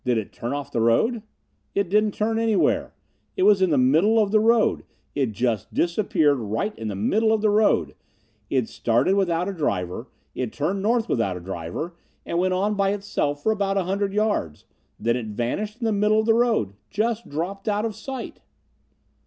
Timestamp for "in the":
3.61-3.77, 6.75-6.95, 15.79-15.91